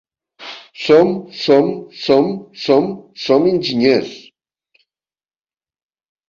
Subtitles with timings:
[0.83, 1.07] "Som,
[1.43, 1.65] som,
[2.03, 2.23] som,
[2.63, 2.83] som,
[3.25, 4.13] som enginyers"!